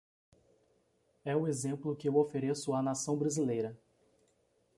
É 1.23 1.35
o 1.35 1.47
exemplo 1.47 1.95
que 1.95 2.09
eu 2.09 2.15
ofereço 2.17 2.73
à 2.73 2.81
Nação 2.81 3.15
brasileira. 3.15 3.79